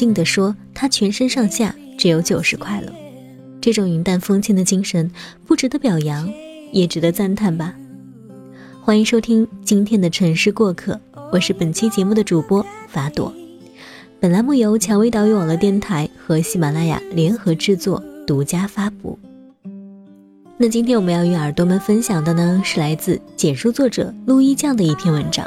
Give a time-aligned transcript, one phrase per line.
[0.00, 2.90] 静地说：“他全身上下只有九十块了。”
[3.60, 5.10] 这种云淡风轻的精神，
[5.46, 6.26] 不值得表扬，
[6.72, 7.74] 也值得赞叹吧。
[8.80, 10.94] 欢迎收听今天的《城市过客》，
[11.30, 13.30] 我是本期节目的主播法朵。
[14.18, 19.18] 本栏目由蔷薇岛屿网络电台和喜马拉雅联合制作，独家发布。
[20.56, 25.46] 那今天我们要与耳朵们分享的呢，是来自简书作者陆一酱的一篇文章。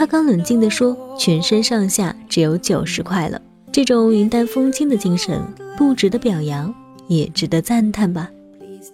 [0.00, 3.38] 他刚冷静地说：“全身上下只有九十块了。”
[3.70, 5.42] 这种云淡风轻的精神，
[5.76, 6.74] 不值得表扬。
[7.06, 8.30] 也值得赞叹吧。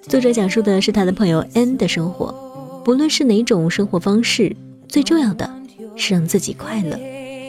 [0.03, 2.35] 作者讲述的是他的朋友 N 的生活，
[2.85, 4.57] 不论是哪种生活方式，
[4.89, 5.49] 最重要的
[5.95, 6.99] 是让自己快乐，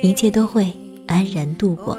[0.04, 0.72] 一切都会
[1.08, 1.98] 安然度过。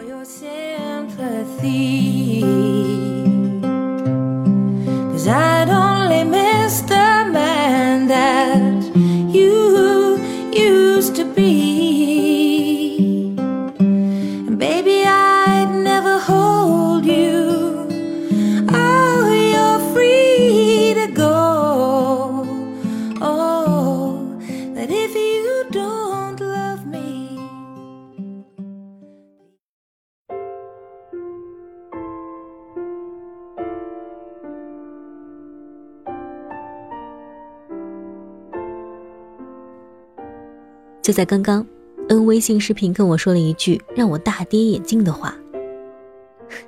[41.09, 41.67] 就在刚刚，
[42.11, 45.35] 恩微信视频跟我说了一句让我大跌眼镜的话：“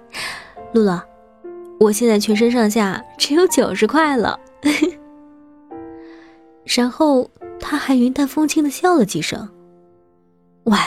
[0.73, 0.99] 露露，
[1.79, 4.41] 我现在全身上下只有九十块了。
[6.65, 7.31] ”然后
[7.61, 9.47] 他还云淡风轻的笑了几声。
[10.65, 10.79] “喂，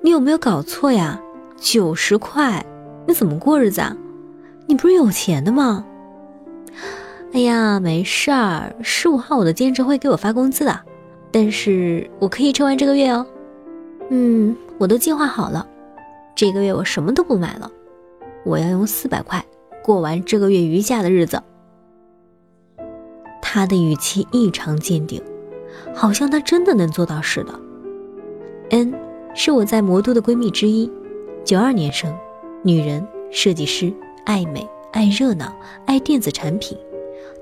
[0.00, 1.20] 你有没有搞错呀？
[1.58, 2.64] 九十块，
[3.06, 3.94] 你怎么过日子啊？
[4.66, 5.84] 你不是有钱的吗
[7.34, 10.80] ？”“哎呀，没事儿，十五号我的兼职会给我发工资的。”
[11.32, 13.26] 但是我可以撑完这个月哦，
[14.10, 15.66] 嗯，我都计划好了，
[16.34, 17.70] 这个月我什么都不买了，
[18.44, 19.44] 我要用四百块
[19.82, 21.42] 过完这个月余下的日子。
[23.42, 25.22] 他的语气异常坚定，
[25.94, 27.60] 好像他真的能做到似的。
[28.70, 28.94] N
[29.34, 30.90] 是我在魔都的闺蜜之一，
[31.44, 32.14] 九二年生，
[32.62, 33.92] 女人，设计师，
[34.24, 35.54] 爱美，爱热闹，
[35.86, 36.76] 爱电子产品，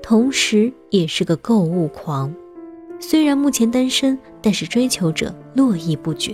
[0.01, 2.33] 同时也是个购物狂。
[2.99, 6.33] 虽然目前单身，但是追求者络绎不绝。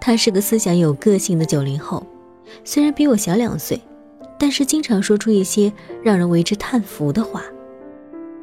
[0.00, 2.06] 他是个思想有个性的九零后，
[2.64, 3.80] 虽然比我小两岁，
[4.38, 7.42] 但是经常说出一些让人为之叹服的话，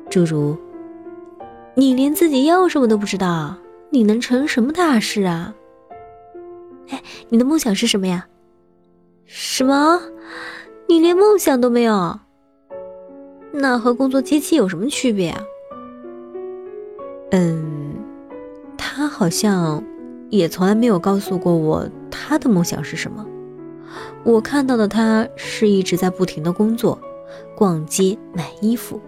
[0.09, 0.57] 诸如
[1.75, 3.55] ：“你连自己要什么都不知道，
[3.89, 5.53] 你能成什么大事啊？”
[6.89, 8.27] 哎，你的梦想是什么呀？
[9.25, 10.01] 什么？
[10.87, 12.19] 你连梦想都没有？
[13.51, 15.43] 那和工作机器有什么区别啊？
[17.31, 17.95] 嗯，
[18.77, 19.83] 他好像
[20.29, 23.25] 也从来没有告诉过我他的梦想是什么。
[24.23, 26.99] 我看到的他是一直在不停的工作、
[27.55, 28.99] 逛街、买衣服，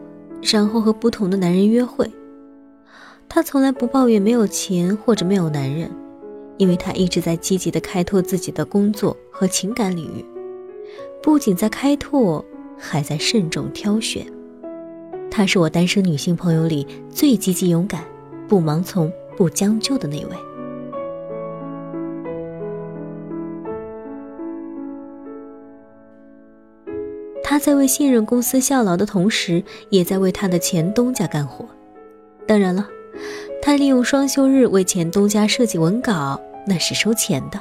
[0.42, 2.10] 然后和不同的男人约会。
[3.28, 5.90] 他从来不抱怨没有钱或者没有男人，
[6.58, 10.26] 因为他一直在积极的开拓自己的工作和情感领域，
[11.22, 12.44] 不仅在开拓，
[12.78, 14.26] 还在慎重挑选。
[15.32, 18.04] 她是我单身女性朋友里最积极勇敢、
[18.48, 20.36] 不盲从、不将就的那位。
[27.44, 31.66] 她在为现任公司效劳的同时，也在为她的前东家干活。
[32.46, 32.88] 当然了，
[33.62, 37.60] 她利用双休日为前东家设计文稿，那是收钱的。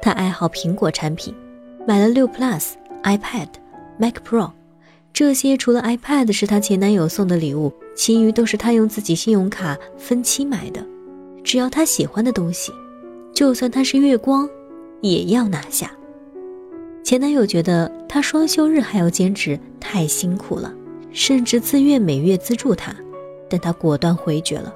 [0.00, 1.34] 她爱好苹果产品，
[1.86, 3.48] 买了六 Plus、iPad、
[3.98, 4.50] Mac Pro。
[5.16, 10.86] 这些除了 iPad 是她前男友送的礼物，其余都是她用自己信用卡分期买的。
[11.42, 12.70] 只要她喜欢的东西，
[13.32, 14.46] 就算她是月光，
[15.00, 15.90] 也要拿下。
[17.02, 20.70] 前男友觉得她双休日还要兼职太辛苦了，
[21.12, 22.94] 甚至自愿每月资助她，
[23.48, 24.70] 但她果断回绝了。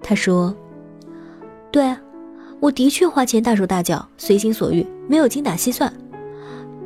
[0.00, 0.54] 她说
[1.72, 1.92] ：“对，
[2.60, 5.92] 我的确花钱大手大脚，随心所欲，没有精打细算，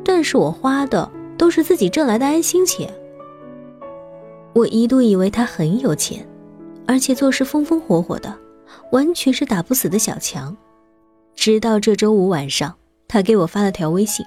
[0.03, 1.07] 但是我花的。”
[1.41, 2.87] 都是自己挣来的安心钱。
[4.53, 6.23] 我一度以为他很有钱，
[6.85, 8.31] 而且做事风风火火的，
[8.91, 10.55] 完全是打不死的小强。
[11.33, 12.75] 直到这周五晚上，
[13.07, 14.23] 他给我发了条微信：“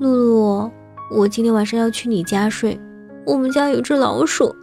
[0.00, 0.70] 露露，
[1.14, 2.80] 我今天晚上要去你家睡，
[3.26, 4.56] 我们家有只老鼠，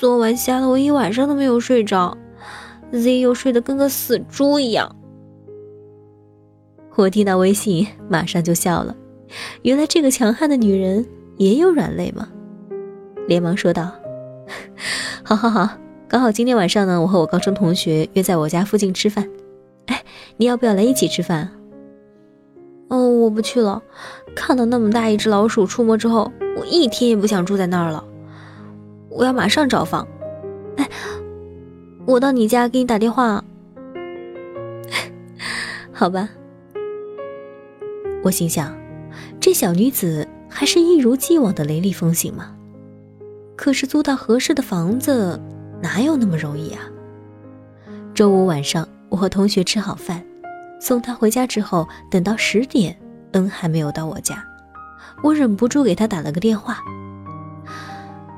[0.00, 2.18] 昨晚吓得我一晚上都没有睡着
[2.90, 4.96] ，Z 又睡得跟个死猪一样。”
[6.96, 8.96] 我听到微信，马上就笑了。
[9.62, 12.28] 原来这个强悍的女人也有软肋吗？
[13.26, 13.90] 连忙说道
[15.24, 15.68] ：“好好好，
[16.06, 19.28] 刚好今天晚上呢，我和我高中同学约在我家附近吃饭。
[19.86, 20.04] 哎，
[20.36, 21.50] 你要不要来一起吃饭？
[22.88, 23.82] 哦，我不去了。
[24.36, 28.04] 看到那么大一只老鼠出没之后，我一天也不想住在那儿了。
[29.08, 30.06] 我要马上找房。
[30.76, 30.88] 哎，
[32.04, 33.42] 我到你家给你打电话。
[35.92, 36.28] 好吧。
[38.22, 38.74] 我心想，
[39.44, 42.56] 这小女子还是一如既往的雷厉风行吗？
[43.54, 45.38] 可是租到合适的房子，
[45.82, 46.80] 哪有那么容易啊？
[48.14, 50.24] 周五晚上，我和同学吃好饭，
[50.80, 52.98] 送她回家之后，等到十点，
[53.32, 54.42] 恩还没有到我家，
[55.22, 56.78] 我忍不住给她打了个电话：“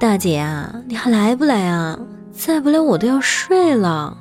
[0.00, 1.96] 大姐啊，你还来不来啊？
[2.32, 4.18] 再不来我都要睡了。”“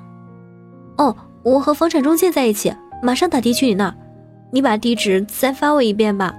[1.00, 2.72] 哦，我和房产中介在一起，
[3.02, 3.92] 马上打的去你那。”
[4.54, 6.32] 你把地址再发我一遍吧。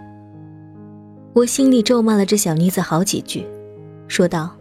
[1.36, 3.46] 我心里咒骂了这小妮子好几句，
[4.08, 4.56] 说道：“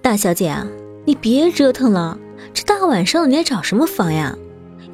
[0.00, 0.66] 大小姐啊，
[1.04, 2.18] 你别折腾了，
[2.54, 4.34] 这大晚上的你来找什么房呀？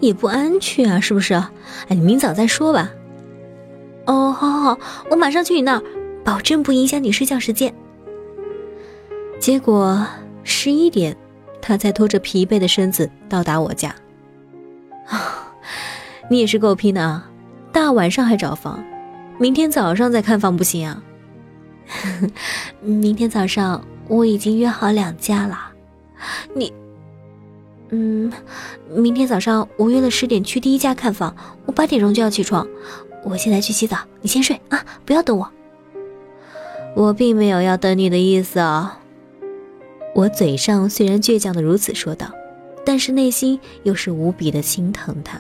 [0.01, 1.35] 也不安全啊，是不是？
[1.35, 1.51] 哎，
[1.91, 2.91] 你明早再说吧。”
[4.07, 4.79] 哦，好好好，
[5.11, 5.83] 我马上去你那儿，
[6.25, 7.73] 保证不影响你睡觉时间。
[9.39, 10.05] 结果
[10.43, 11.17] 十一点，
[11.63, 13.95] 他才拖着疲惫的身子到达我家。
[15.07, 15.55] 啊。
[16.29, 17.31] 你也是够拼的啊！
[17.71, 18.83] 大晚上还找房，
[19.39, 21.03] 明天早上再看房不行啊？
[22.81, 25.73] 明天早上我已经约好两家了。
[26.55, 26.73] 你，
[27.91, 28.33] 嗯，
[28.91, 31.37] 明天早上我约了十点去第一家看房，
[31.67, 32.67] 我八点钟就要起床。
[33.25, 35.49] 我现在去洗澡，你先睡啊，不要等我。
[36.95, 39.01] 我并没有要等你的意思啊。
[40.15, 42.31] 我嘴上虽然倔强的如此说道，
[42.87, 45.39] 但是内心又是无比的心疼他。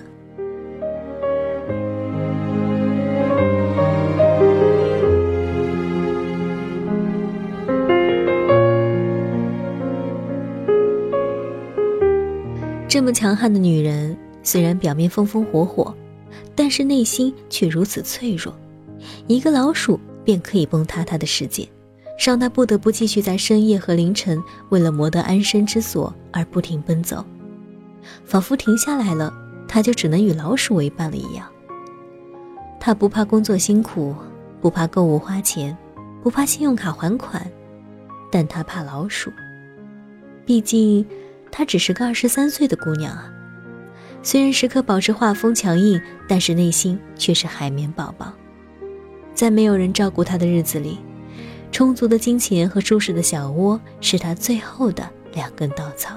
[12.97, 15.95] 这么强悍的女人，虽然表面风风火火，
[16.55, 18.57] 但是内心却如此脆弱。
[19.27, 21.69] 一个老鼠便可以崩塌她的世界，
[22.19, 27.23] 让她不得不继续在深夜和凌晨为了谋得安身之所而不停奔走，
[28.25, 29.31] 仿佛停下来了，
[29.69, 31.47] 她就只能与老鼠为伴了一样。
[32.81, 34.15] 她不怕工作辛苦，
[34.59, 35.77] 不怕购物花钱，
[36.23, 37.47] 不怕信用卡还款，
[38.33, 39.31] 但她怕老鼠。
[40.47, 41.07] 毕竟。
[41.51, 43.33] 她只是个二十三岁的姑娘啊，
[44.23, 48.33] 虽然时刻保持画风强硬，但是内心却是海绵宝宝。
[49.35, 50.99] 在没有人照顾她的日子里，
[51.71, 56.15] 充足的金钱和舒适的小窝是她最后的两根稻草。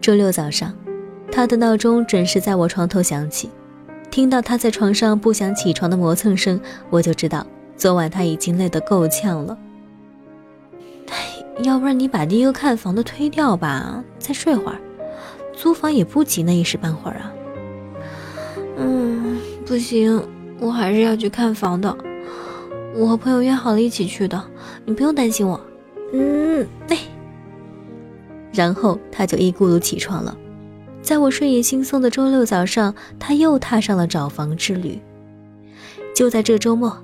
[0.00, 0.74] 周六早上，
[1.32, 3.50] 她的闹钟准时在我床头响起，
[4.10, 6.60] 听到她在床上不想起床的磨蹭声，
[6.90, 7.46] 我就知道
[7.76, 9.56] 昨晚她已经累得够呛了。
[11.62, 14.78] 要不然你把第一个看房的推掉吧，再睡会儿。
[15.52, 17.32] 租房也不急那一时半会儿啊。
[18.76, 20.20] 嗯，不行，
[20.58, 21.96] 我还是要去看房的。
[22.96, 24.42] 我和朋友约好了一起去的，
[24.84, 25.60] 你不用担心我。
[26.12, 26.98] 嗯，对。
[28.52, 30.36] 然后他就一咕噜起床了。
[31.02, 35.00] 在我睡眼惺忪的周六早上，他又踏上了找房之旅。
[36.14, 36.96] 就在这周末，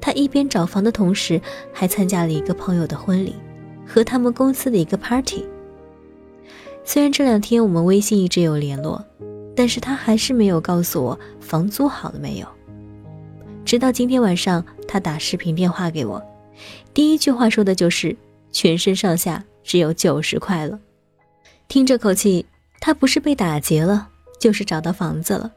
[0.00, 1.40] 他一边找房的同时，
[1.72, 3.34] 还参加了一个朋友的婚礼。
[3.92, 5.44] 和他们公司的一个 party。
[6.84, 9.04] 虽然这两天我们微信一直有联络，
[9.56, 12.46] 但是他还是没有告诉我房租好了没有。
[13.64, 16.22] 直到今天晚上，他打视频电话给我，
[16.94, 18.16] 第一句话说的就是
[18.52, 20.78] 全身上下只有九十块了。
[21.68, 22.46] 听这口气，
[22.80, 25.52] 他不是被打劫了，就是找到房子了。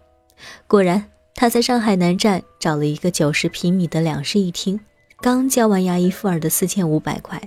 [0.67, 4.79] 果然，他在上海南站找了一个九十平米的两室一厅，
[5.21, 7.41] 刚交完押一付二的四千五百块。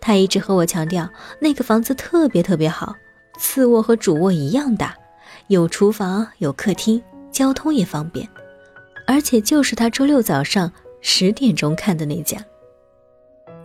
[0.00, 1.08] 他一直和我强调，
[1.40, 2.94] 那个房子特别特别好，
[3.38, 4.94] 次卧和主卧一样大，
[5.48, 8.28] 有厨房，有客厅，交通也方便，
[9.06, 12.38] 而且就是他周六早上十点钟看的那家。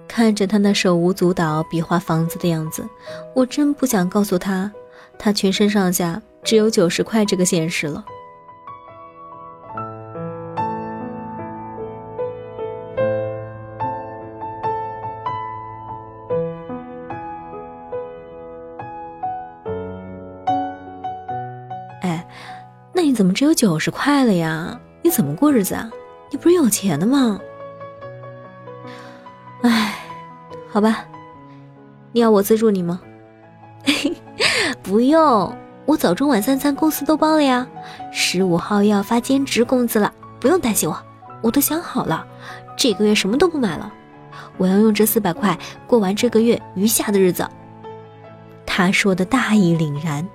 [0.08, 2.88] 看着他那手舞足蹈比划房子的样子，
[3.36, 4.72] 我真不想告诉他，
[5.20, 8.04] 他全身上下只有九十块这个现实了。
[23.58, 24.80] 九十块了呀？
[25.02, 25.90] 你怎么过日子啊？
[26.30, 27.40] 你不是有钱的吗？
[29.64, 29.96] 哎，
[30.70, 31.04] 好吧，
[32.12, 33.02] 你要我资助你吗？
[34.84, 35.52] 不用，
[35.88, 37.68] 我早中晚三餐公司都包了呀。
[38.14, 40.96] 十五号要发兼职工资了，不用担心我，
[41.42, 42.28] 我都想好了，
[42.78, 43.92] 这个月什么都不买了，
[44.58, 47.50] 我要用这四百块过完这个月余下的日子。
[48.68, 50.30] 他说的大义凛然。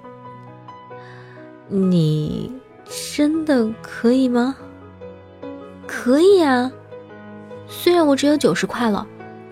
[1.69, 2.53] 你。
[3.17, 4.57] 真的可以吗？
[5.87, 6.71] 可以啊，
[7.69, 9.07] 虽然我只有九十块了，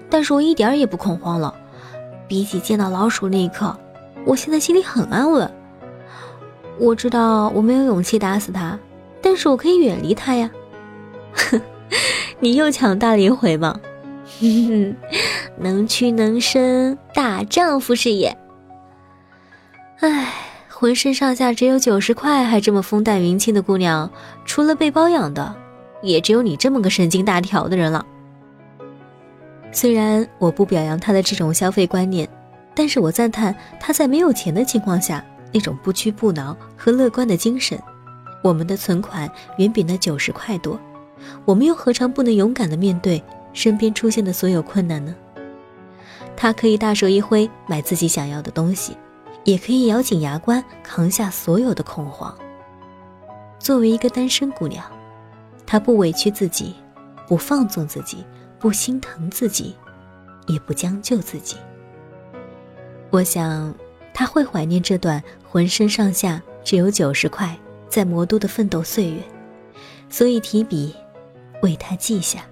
[0.09, 1.54] 但是我一点也不恐慌了。
[2.28, 3.76] 比起见到老鼠那一刻，
[4.25, 5.50] 我现在心里很安稳。
[6.78, 8.78] 我知道我没有勇气打死它，
[9.20, 10.50] 但是我可以远离它呀。
[12.40, 13.78] 你又强大了一回嘛！
[15.59, 18.35] 能屈能伸，大丈夫是也。
[19.99, 20.32] 唉，
[20.80, 24.10] 浑身上下只有九十块，还这么风淡云轻的姑娘，
[24.46, 25.54] 除了被包养的，
[26.00, 28.02] 也只有你这么个神经大条的人了。
[29.72, 32.26] 虽然我不表扬他的这种消费观念，
[32.75, 35.22] 但是我赞叹他在没有钱的情况下
[35.52, 37.78] 那种不屈不挠和乐观的精神。
[38.42, 40.80] 我们的存款远比那九十块多，
[41.44, 43.22] 我们又何尝不能勇敢地面对
[43.52, 45.14] 身边出现的所有困难呢？
[46.34, 48.96] 他可以大手一挥买自己想要的东西，
[49.44, 52.37] 也可以咬紧牙关扛下所有的恐慌。
[53.59, 54.85] 作为一个单身姑娘，
[55.66, 56.75] 她不委屈自己，
[57.26, 58.25] 不放纵自己。
[58.61, 59.75] 不心疼自己，
[60.47, 61.56] 也不将就自己。
[63.09, 63.75] 我想
[64.12, 67.56] 他会怀念这段浑身上下只有九十块
[67.88, 69.23] 在魔都的奋斗岁月，
[70.11, 70.94] 所以提笔
[71.62, 72.44] 为他记下。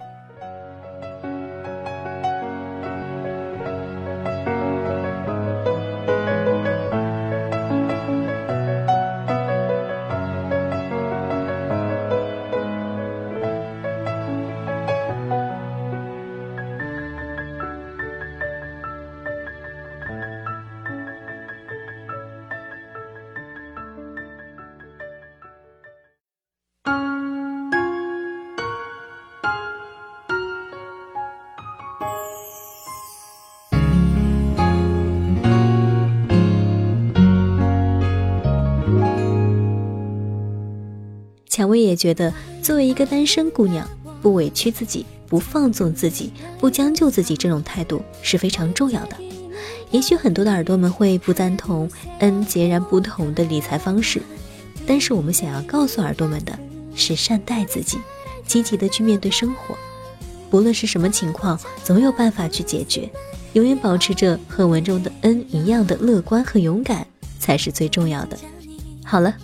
[41.58, 43.84] 蔷薇也觉得，作为一个单身姑娘，
[44.22, 49.16] 不委屈自己、不放纵自己、不将就自己这种态度是非常重要的。
[49.90, 54.22] 也许很多的耳朵们会不赞同 N 截然不同的理财方式，
[54.86, 56.56] 但是我们想要告诉耳朵们的
[56.94, 57.98] 是，善待自己，
[58.46, 59.76] 积极的去面对生活，
[60.50, 63.10] 不论是什么情况，总有办法去解决。
[63.54, 67.04] 永远保持着和文中的 N 一样的乐观和勇敢，
[67.40, 68.38] 才是最重要的。
[69.08, 69.34] 好了，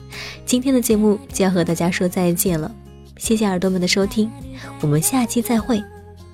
[0.45, 2.71] 今天的节目就要和大家说再见了，
[3.17, 4.31] 谢谢耳朵们的收听，
[4.83, 5.83] 我们下期再会。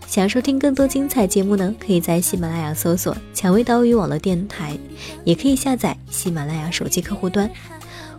[0.09, 4.77] 想要收听更多精彩节目呢，可以在喜马拉雅搜索“蔷薇岛屿网络电台”，
[5.23, 7.49] 也可以下载喜马拉雅手机客户端，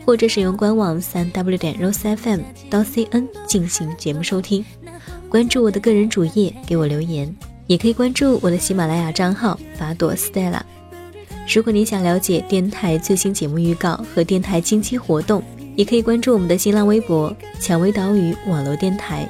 [0.05, 2.39] 或者使用官网三 w 点 rosefm
[2.69, 4.63] 到 cn 进行节目收听。
[5.27, 7.35] 关注我的个人主页，给我留言，
[7.67, 10.61] 也可以关注我的喜马拉雅账号法朵 Stella。
[11.53, 15.43] 如果你想了解电台最新节目预告和电台近期活动，
[15.75, 19.27] 也可以关注我们的新浪微博“蔷薇岛屿网络电台”，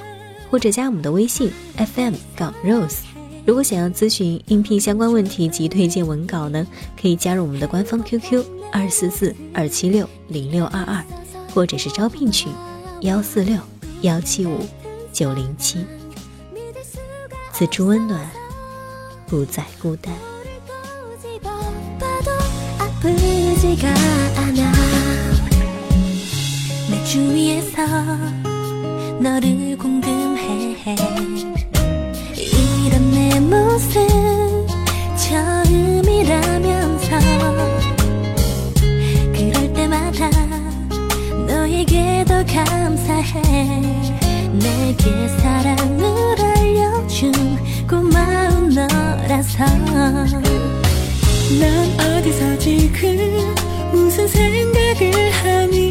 [0.48, 3.00] 或者加我们的微信 FM 杠 Rose。
[3.44, 6.68] 如果想要咨询应聘相关问题及推荐文稿呢，
[7.00, 11.04] 可以加入我们的官方 QQ 二四四二七六零六二二，
[11.56, 12.54] 或者是招聘群
[13.02, 13.58] 幺四六
[14.02, 14.60] 幺七五
[15.12, 15.84] 九零七。
[17.52, 18.30] 此处温暖，
[19.26, 20.14] 不再孤单。
[23.02, 23.88] 아프지가
[24.38, 24.72] 않아.
[26.90, 27.82] 내 주위에서
[29.20, 30.86] 너를 궁금해.
[32.36, 34.08] 이런 내 모습
[35.18, 37.10] 처음이라면서
[39.34, 40.30] 그럴 때마다
[41.48, 43.42] 너에게 더 감사해.
[44.54, 47.32] 내게 사랑을 알려준
[47.88, 49.66] 고마운 너라서
[51.60, 53.56] 넌 어디서 지금
[53.92, 55.91] 무슨 생각을 하니